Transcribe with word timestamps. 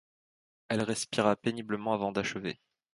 Elle 0.69 0.81
respira 0.81 1.35
péniblement 1.35 1.93
avant 1.93 2.11
d'achever. 2.11 2.59